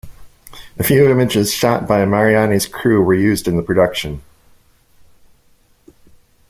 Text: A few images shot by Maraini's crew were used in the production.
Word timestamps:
A 0.79 0.83
few 0.83 1.07
images 1.11 1.53
shot 1.53 1.87
by 1.87 1.99
Maraini's 2.05 2.65
crew 2.65 3.03
were 3.03 3.13
used 3.13 3.47
in 3.47 3.55
the 3.55 3.61
production. 3.61 4.23